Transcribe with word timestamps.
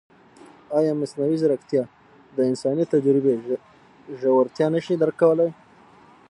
ایا 0.77 0.93
مصنوعي 1.01 1.35
ځیرکتیا 1.41 1.83
د 2.35 2.37
انساني 2.49 2.85
تجربې 2.93 3.33
ژورتیا 4.19 4.67
نه 4.75 4.79
شي 4.85 4.93
درک 5.01 5.15
کولی؟ 5.21 5.49